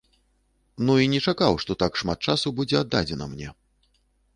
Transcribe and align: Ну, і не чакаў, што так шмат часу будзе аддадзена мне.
Ну, 0.87 0.95
і 1.03 1.11
не 1.15 1.21
чакаў, 1.31 1.53
што 1.67 1.71
так 1.85 2.01
шмат 2.05 2.19
часу 2.31 2.47
будзе 2.61 2.75
аддадзена 2.85 3.33
мне. 3.37 3.49